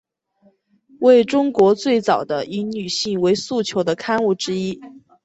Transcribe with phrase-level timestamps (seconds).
[1.01, 4.81] 为中国最早的以女性为诉求的刊物之一。